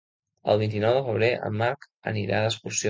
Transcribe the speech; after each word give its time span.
El 0.53 0.61
vint-i-nou 0.61 0.97
de 0.99 1.05
febrer 1.11 1.31
en 1.51 1.63
Marc 1.63 1.89
anirà 2.15 2.45
d'excursió. 2.47 2.77